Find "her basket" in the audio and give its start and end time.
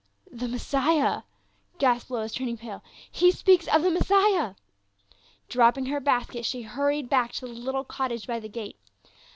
5.85-6.43